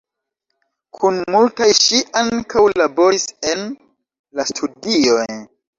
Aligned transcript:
Kun 0.99 1.19
multaj 1.35 1.67
ŝi 1.81 2.01
ankaŭ 2.23 2.65
laboris 2.83 3.29
en 3.53 3.65
la 4.41 4.53
studioj. 4.55 5.29